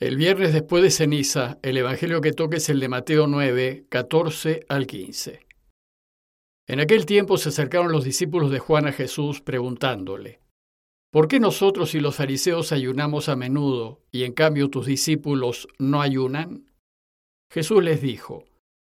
[0.00, 4.64] El viernes después de ceniza, el Evangelio que toque es el de Mateo 9, 14
[4.66, 5.46] al 15.
[6.66, 10.40] En aquel tiempo se acercaron los discípulos de Juan a Jesús preguntándole,
[11.12, 16.00] ¿por qué nosotros y los fariseos ayunamos a menudo y en cambio tus discípulos no
[16.00, 16.72] ayunan?
[17.52, 18.46] Jesús les dijo,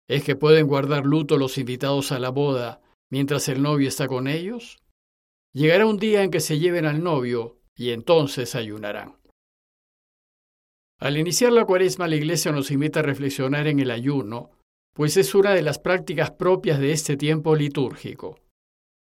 [0.09, 2.80] ¿es que pueden guardar luto los invitados a la boda
[3.12, 4.79] mientras el novio está con ellos?
[5.54, 9.16] Llegará un día en que se lleven al novio y entonces ayunarán.
[10.98, 14.50] Al iniciar la cuaresma, la Iglesia nos invita a reflexionar en el ayuno,
[14.95, 18.41] pues es una de las prácticas propias de este tiempo litúrgico.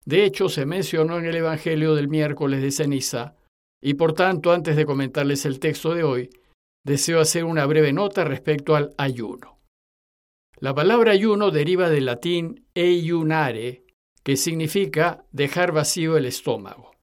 [0.05, 3.35] De hecho, se mencionó en el Evangelio del miércoles de ceniza,
[3.81, 6.29] y por tanto, antes de comentarles el texto de hoy,
[6.85, 9.59] deseo hacer una breve nota respecto al ayuno.
[10.59, 13.85] La palabra ayuno deriva del latín eiunare,
[14.23, 16.96] que significa dejar vacío el estómago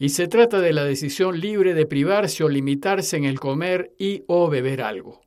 [0.00, 4.24] y se trata de la decisión libre de privarse o limitarse en el comer y
[4.28, 5.20] o beber algo.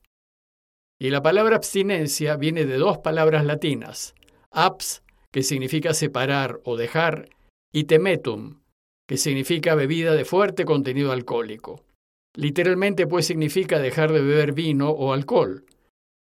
[1.00, 4.16] Y la palabra abstinencia viene de dos palabras latinas,
[4.50, 7.30] abs, que significa separar o dejar,
[7.72, 8.62] y temetum,
[9.08, 11.86] que significa bebida de fuerte contenido alcohólico.
[12.36, 15.66] Literalmente pues significa dejar de beber vino o alcohol,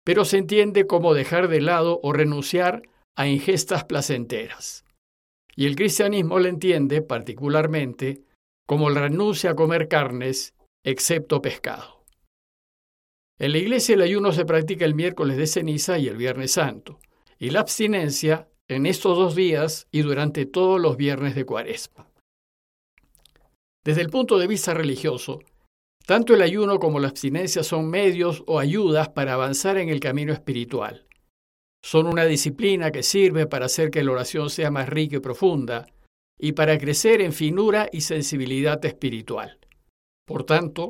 [0.03, 2.83] pero se entiende como dejar de lado o renunciar
[3.15, 4.85] a ingestas placenteras.
[5.55, 8.21] Y el cristianismo le entiende particularmente
[8.66, 12.03] como la renuncia a comer carnes, excepto pescado.
[13.39, 17.00] En la iglesia el ayuno se practica el miércoles de ceniza y el viernes santo,
[17.39, 22.09] y la abstinencia en estos dos días y durante todos los viernes de cuaresma.
[23.84, 25.39] Desde el punto de vista religioso,
[26.06, 30.31] tanto el ayuno como la abstinencia son medios o ayudas para avanzar en el camino
[30.31, 31.06] espiritual.
[31.84, 35.88] Son una disciplina que sirve para hacer que la oración sea más rica y profunda,
[36.44, 39.59] y para crecer en finura y sensibilidad espiritual.
[40.27, 40.89] Por tanto,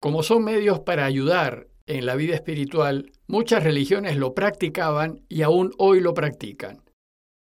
[0.00, 5.72] como son medios para ayudar en la vida espiritual, muchas religiones lo practicaban y aún
[5.76, 6.82] hoy lo practican.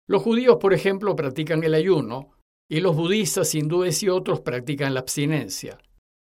[0.09, 2.31] Los judíos, por ejemplo, practican el ayuno,
[2.71, 5.78] y los budistas, hindúes y otros practican la abstinencia.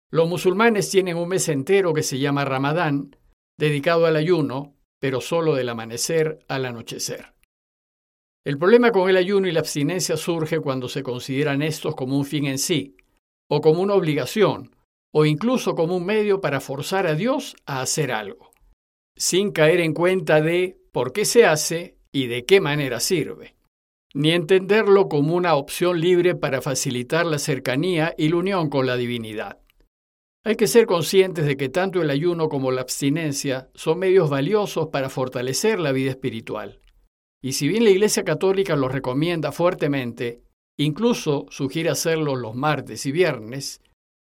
[0.10, 3.16] Los musulmanes tienen un mes entero que se llama Ramadán,
[3.60, 7.36] dedicado al ayuno, pero solo del amanecer al anochecer.
[8.44, 12.26] El problema con el ayuno y la abstinencia surge cuando se consideran estos como un
[12.26, 12.96] fin en sí,
[13.48, 14.76] o como una obligación,
[15.14, 18.52] o incluso como un medio para forzar a Dios a hacer algo,
[19.16, 23.56] sin caer en cuenta de por qué se hace y de qué manera sirve,
[24.16, 28.98] ni entenderlo como una opción libre para facilitar la cercanía y la unión con la
[28.98, 29.60] divinidad.
[30.44, 34.88] Hay que ser conscientes de que tanto el ayuno como la abstinencia son medios valiosos
[34.88, 36.81] para fortalecer la vida espiritual.
[37.42, 40.44] Y si bien la Iglesia Católica lo recomienda fuertemente,
[40.78, 43.82] incluso sugiere hacerlo los martes y viernes,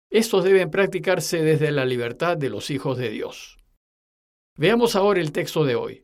[0.10, 3.58] estos deben practicarse desde la libertad de los hijos de Dios.
[4.58, 6.04] Veamos ahora el texto de hoy.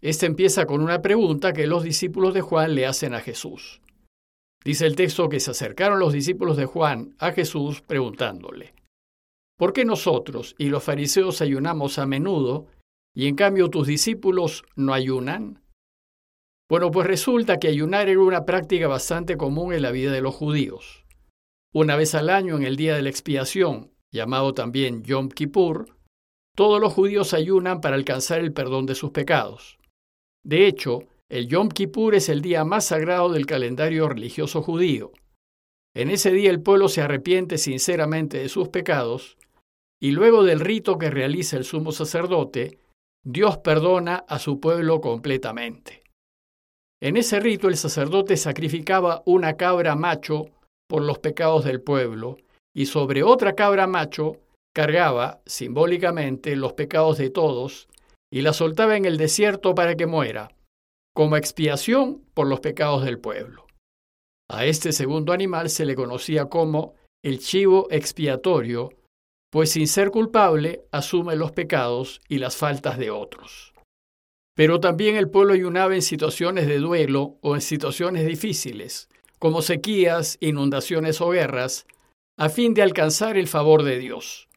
[0.00, 3.80] Este empieza con una pregunta que los discípulos de Juan le hacen a Jesús.
[4.64, 8.74] Dice el texto que se acercaron los discípulos de Juan a Jesús preguntándole,
[9.56, 12.66] ¿por qué nosotros y los fariseos ayunamos a menudo
[13.14, 15.61] y en cambio tus discípulos no ayunan?
[16.72, 20.34] Bueno, pues resulta que ayunar era una práctica bastante común en la vida de los
[20.34, 21.04] judíos.
[21.74, 25.98] Una vez al año, en el día de la expiación, llamado también Yom Kippur,
[26.56, 29.76] todos los judíos ayunan para alcanzar el perdón de sus pecados.
[30.46, 35.12] De hecho, el Yom Kippur es el día más sagrado del calendario religioso judío.
[35.94, 39.36] En ese día el pueblo se arrepiente sinceramente de sus pecados
[40.00, 42.78] y luego del rito que realiza el sumo sacerdote,
[43.22, 46.01] Dios perdona a su pueblo completamente.
[47.02, 50.46] En ese rito el sacerdote sacrificaba una cabra macho
[50.88, 52.36] por los pecados del pueblo
[52.72, 54.36] y sobre otra cabra macho
[54.72, 57.88] cargaba simbólicamente los pecados de todos
[58.32, 60.52] y la soltaba en el desierto para que muera,
[61.12, 63.66] como expiación por los pecados del pueblo.
[64.48, 68.90] A este segundo animal se le conocía como el chivo expiatorio,
[69.50, 73.71] pues sin ser culpable asume los pecados y las faltas de otros.
[74.54, 79.08] Pero también el pueblo ayunaba en situaciones de duelo o en situaciones difíciles,
[79.38, 81.86] como sequías, inundaciones o guerras,
[82.38, 84.48] a fin de alcanzar el favor de Dios.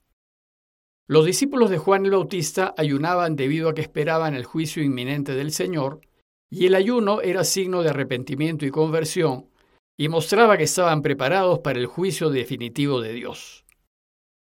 [1.07, 5.51] Los discípulos de Juan el Bautista ayunaban debido a que esperaban el juicio inminente del
[5.51, 6.01] Señor,
[6.49, 9.49] y el ayuno era signo de arrepentimiento y conversión,
[9.97, 13.65] y mostraba que estaban preparados para el juicio definitivo de Dios.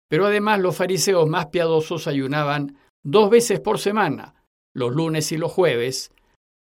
[0.09, 4.38] Pero además los fariseos más piadosos ayunaban dos veces por semana,
[4.73, 6.11] los lunes y los jueves,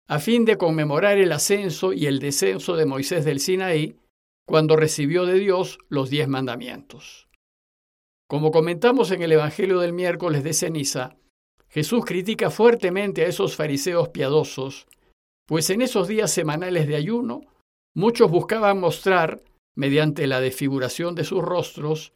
[0.07, 3.95] a fin de conmemorar el ascenso y el descenso de Moisés del Sinaí
[4.47, 7.27] cuando recibió de Dios los diez mandamientos.
[8.27, 11.17] Como comentamos en el Evangelio del miércoles de ceniza,
[11.67, 14.87] Jesús critica fuertemente a esos fariseos piadosos,
[15.47, 17.41] pues en esos días semanales de ayuno,
[17.95, 19.43] muchos buscaban mostrar,
[19.75, 22.11] mediante la desfiguración de sus rostros,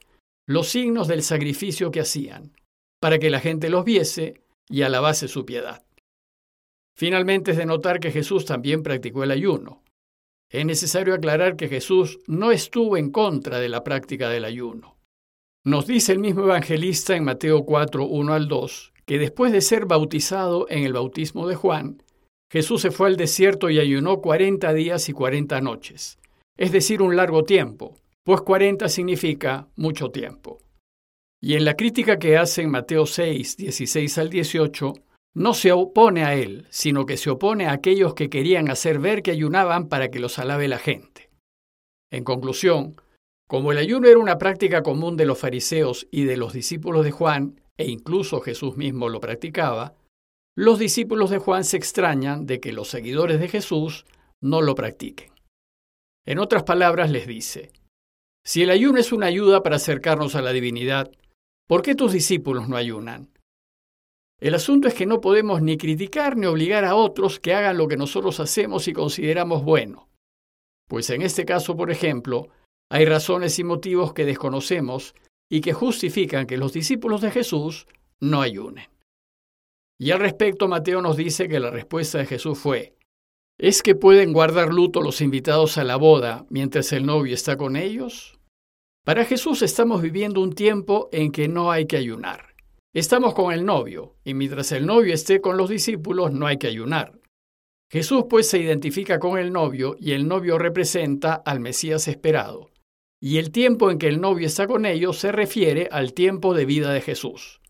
[0.47, 2.53] los signos del sacrificio que hacían,
[2.99, 5.82] para que la gente los viese y alabase su piedad.
[6.95, 9.83] Finalmente es de notar que Jesús también practicó el ayuno.
[10.49, 14.97] Es necesario aclarar que Jesús no estuvo en contra de la práctica del ayuno.
[15.65, 19.85] Nos dice el mismo evangelista en Mateo 4, 1 al 2, que después de ser
[19.85, 22.03] bautizado en el bautismo de Juan,
[22.51, 26.19] Jesús se fue al desierto y ayunó cuarenta días y cuarenta noches,
[26.55, 30.59] es decir, un largo tiempo, pues cuarenta significa mucho tiempo.
[31.41, 34.93] Y en la crítica que hace en Mateo 6, 16 al 18,
[35.33, 39.23] no se opone a él, sino que se opone a aquellos que querían hacer ver
[39.23, 41.29] que ayunaban para que los alabe la gente.
[42.11, 42.95] En conclusión,
[43.47, 47.11] como el ayuno era una práctica común de los fariseos y de los discípulos de
[47.11, 49.95] Juan, e incluso Jesús mismo lo practicaba,
[50.55, 54.05] los discípulos de Juan se extrañan de que los seguidores de Jesús
[54.39, 55.31] no lo practiquen.
[56.25, 57.71] En otras palabras les dice,
[58.45, 61.11] si el ayuno es una ayuda para acercarnos a la divinidad,
[61.67, 63.32] ¿por qué tus discípulos no ayunan?
[64.39, 67.87] El asunto es que no podemos ni criticar ni obligar a otros que hagan lo
[67.87, 70.09] que nosotros hacemos y consideramos bueno.
[70.87, 72.49] Pues en este caso, por ejemplo,
[72.91, 75.15] hay razones y motivos que desconocemos
[75.49, 77.87] y que justifican que los discípulos de Jesús
[78.19, 78.87] no ayunen.
[79.99, 82.95] Y al respecto, Mateo nos dice que la respuesta de Jesús fue,
[83.57, 87.75] ¿es que pueden guardar luto los invitados a la boda mientras el novio está con
[87.75, 88.37] ellos?
[89.05, 92.52] Para Jesús estamos viviendo un tiempo en que no hay que ayunar.
[92.93, 96.67] Estamos con el novio, y mientras el novio esté con los discípulos no hay que
[96.67, 97.19] ayunar.
[97.91, 102.69] Jesús pues se identifica con el novio y el novio representa al Mesías esperado.
[103.19, 106.65] Y el tiempo en que el novio está con ellos se refiere al tiempo de
[106.65, 107.61] vida de Jesús,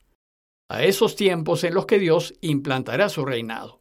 [0.69, 3.79] a esos tiempos en los que Dios implantará su reinado.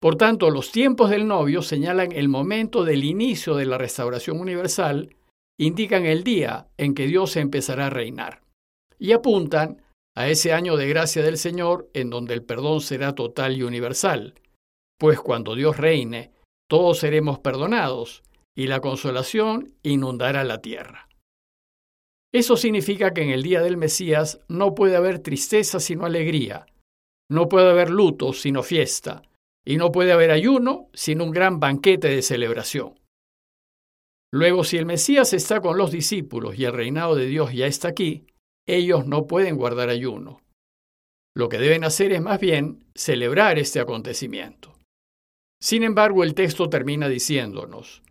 [0.00, 5.14] Por tanto, los tiempos del novio señalan el momento del inicio de la restauración universal,
[5.56, 8.42] indican el día en que Dios empezará a reinar,
[8.98, 9.82] y apuntan
[10.18, 14.34] a ese año de gracia del Señor en donde el perdón será total y universal,
[14.98, 16.32] pues cuando Dios reine,
[16.68, 18.24] todos seremos perdonados
[18.56, 21.08] y la consolación inundará la tierra.
[22.34, 26.66] Eso significa que en el día del Mesías no puede haber tristeza sino alegría,
[27.30, 29.22] no puede haber luto sino fiesta,
[29.64, 32.98] y no puede haber ayuno sino un gran banquete de celebración.
[34.32, 37.86] Luego, si el Mesías está con los discípulos y el reinado de Dios ya está
[37.86, 38.26] aquí,
[38.68, 40.40] ellos no pueden guardar ayuno.
[41.34, 44.74] Lo que deben hacer es más bien celebrar este acontecimiento.
[45.60, 48.02] Sin embargo, el texto termina diciéndonos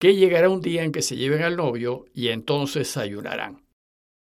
[0.00, 3.62] que llegará un día en que se lleven al novio y entonces ayunarán.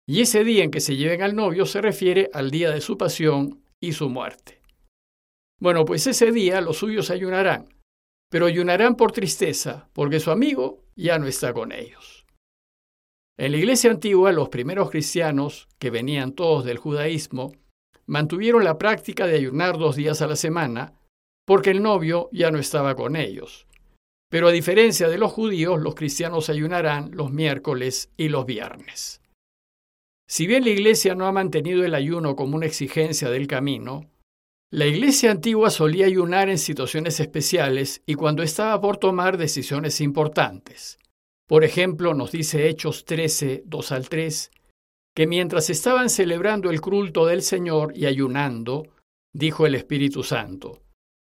[0.06, 2.98] Y ese día en que se lleven al novio se refiere al día de su
[2.98, 4.62] pasión y su muerte.
[5.62, 7.69] Bueno, pues ese día los suyos ayunarán,
[8.30, 12.12] pero ayunarán por tristeza, porque su amigo ya no está con ellos.
[13.38, 17.52] En la iglesia antigua, los primeros cristianos, que venían todos del judaísmo,
[18.06, 20.94] mantuvieron la práctica de ayunar dos días a la semana,
[21.46, 23.66] porque el novio ya no estaba con ellos.
[24.30, 29.22] Pero a diferencia de los judíos, los cristianos ayunarán los miércoles y los viernes.
[30.28, 34.10] Si bien la iglesia no ha mantenido el ayuno como una exigencia del camino,
[34.72, 40.98] la iglesia antigua solía ayunar en situaciones especiales y cuando estaba por tomar decisiones importantes.
[41.48, 44.52] Por ejemplo, nos dice Hechos 13, 2 al 3,
[45.16, 48.88] que mientras estaban celebrando el culto del Señor y ayunando,
[49.34, 50.82] dijo el Espíritu Santo,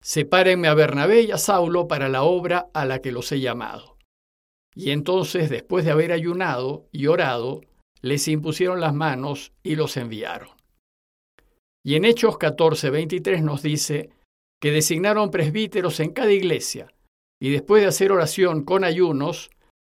[0.04, 3.98] Sepárenme a Bernabé y a Saulo para la obra a la que los he llamado.
[4.74, 7.62] Y entonces, después de haber ayunado y orado,
[8.02, 10.50] les impusieron las manos y los enviaron.
[11.84, 14.10] Y en Hechos 14, 23 nos dice
[14.60, 16.94] que designaron presbíteros en cada iglesia,
[17.40, 19.50] y después de hacer oración con ayunos,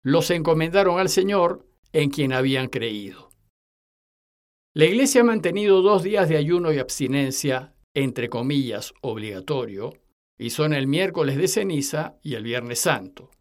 [0.07, 3.31] los encomendaron al Señor en quien habían creído.
[4.73, 9.95] La Iglesia ha mantenido dos días de ayuno y abstinencia, entre comillas, obligatorio,
[10.39, 13.33] y son el miércoles de ceniza y el viernes santo.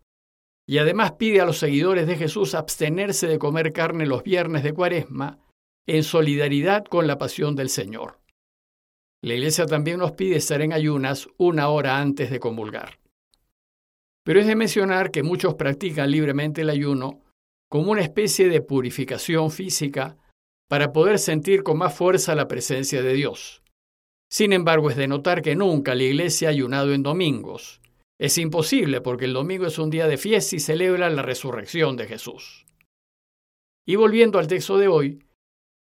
[0.68, 4.74] Y además pide a los seguidores de Jesús abstenerse de comer carne los viernes de
[4.74, 5.38] cuaresma
[5.86, 8.20] en solidaridad con la pasión del Señor.
[9.22, 12.98] La Iglesia también nos pide estar en ayunas una hora antes de comulgar.
[14.26, 17.22] Pero es de mencionar que muchos practican libremente el ayuno
[17.70, 20.18] como una especie de purificación física
[20.68, 23.62] para poder sentir con más fuerza la presencia de Dios.
[24.32, 27.82] Sin embargo, es de notar que nunca la Iglesia ha ayunado en domingos.
[28.20, 32.08] Es imposible porque el domingo es un día de fiesta y celebra la resurrección de
[32.08, 32.66] Jesús.
[33.88, 35.20] Y volviendo al texto de hoy,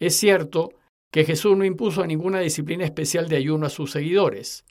[0.00, 0.70] Es cierto
[1.12, 4.64] que Jesús no impuso ninguna disciplina especial de ayuno a sus seguidores.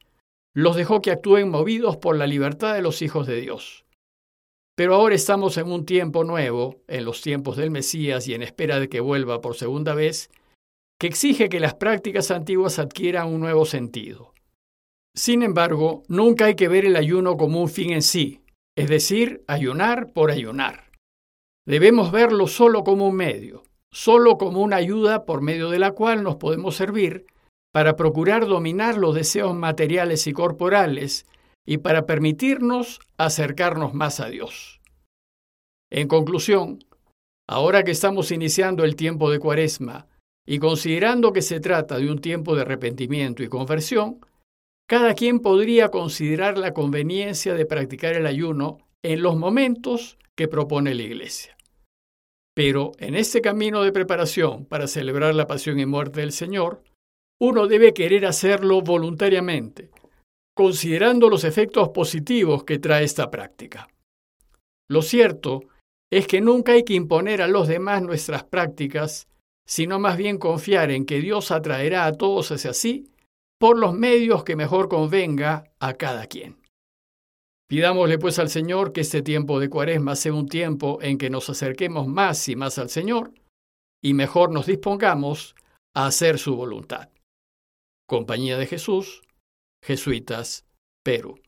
[0.54, 3.86] Los dejó que actúen movidos por la libertad de los hijos de Dios.
[4.76, 8.80] Pero ahora estamos en un tiempo nuevo, en los tiempos del Mesías y en espera
[8.80, 10.30] de que vuelva por segunda vez,
[11.00, 14.34] que exige que las prácticas antiguas adquieran un nuevo sentido.
[15.16, 18.42] Sin embargo, nunca hay que ver el ayuno como un fin en sí,
[18.78, 20.92] es decir, ayunar por ayunar.
[21.66, 26.24] Debemos verlo solo como un medio, solo como una ayuda por medio de la cual
[26.24, 27.26] nos podemos servir
[27.72, 31.26] para procurar dominar los deseos materiales y corporales
[31.66, 34.82] y para permitirnos acercarnos más a Dios.
[35.90, 36.80] En conclusión,
[37.48, 40.08] ahora que estamos iniciando el tiempo de Cuaresma
[40.46, 44.20] y considerando que se trata de un tiempo de arrepentimiento y conversión,
[44.88, 50.94] cada quien podría considerar la conveniencia de practicar el ayuno en los momentos que propone
[50.94, 51.56] la Iglesia.
[52.54, 56.84] Pero en este camino de preparación para celebrar la pasión y muerte del Señor,
[57.42, 59.90] uno debe querer hacerlo voluntariamente,
[60.56, 63.88] considerando los efectos positivos que trae esta práctica.
[64.88, 65.62] Lo cierto
[66.12, 69.28] es que nunca hay que imponer a los demás nuestras prácticas,
[69.68, 73.10] sino más bien confiar en que Dios atraerá a todos hacia sí
[73.60, 76.58] por los medios que mejor convenga a cada quien.
[77.68, 81.50] Pidámosle pues al Señor que este tiempo de cuaresma sea un tiempo en que nos
[81.50, 83.34] acerquemos más y más al Señor
[84.04, 85.56] y mejor nos dispongamos
[85.96, 87.11] a hacer su voluntad.
[88.12, 89.22] Compañía de Jesús,
[89.82, 90.66] Jesuitas,
[91.02, 91.40] Perú.